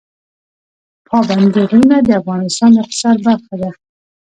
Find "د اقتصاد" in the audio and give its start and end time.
2.73-3.17